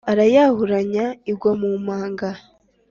[0.11, 2.29] arayahuranya igwa mumanga